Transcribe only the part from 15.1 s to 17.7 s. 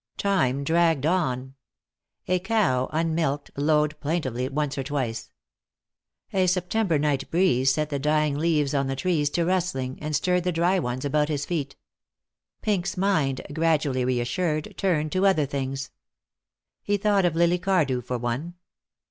to other things. He thought of Lily